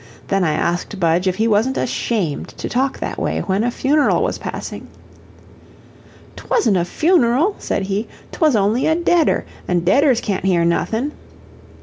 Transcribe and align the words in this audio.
Then 0.29 0.43
I 0.43 0.53
asked 0.53 0.99
Budge 0.99 1.27
if 1.27 1.35
he 1.35 1.47
wasn't 1.47 1.77
ashamed 1.77 2.47
to 2.57 2.67
talk 2.67 2.97
that 2.97 3.19
way 3.19 3.41
when 3.41 3.63
a 3.63 3.69
funeral 3.69 4.23
was 4.23 4.39
passing. 4.39 4.87
"'TWASN'T 6.35 6.75
a 6.75 6.85
funeral," 6.85 7.55
said 7.59 7.83
he. 7.83 8.07
"'Twas 8.31 8.55
only 8.55 8.87
a 8.87 8.95
deader, 8.95 9.45
an' 9.67 9.81
deaders 9.81 10.19
can't 10.19 10.43
hear 10.45 10.65
nothin'." 10.65 11.11